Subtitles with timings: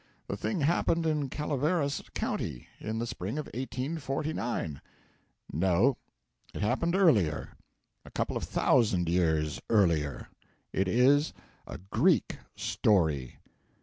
[0.27, 4.81] The thing happened in Calaveras County, in the spring of 1849.'
[5.53, 5.95] 'No;
[6.55, 7.49] it happened earlier
[8.03, 10.29] a couple of thousand years earlier;
[10.73, 11.33] it is
[11.67, 13.37] a Greek story.'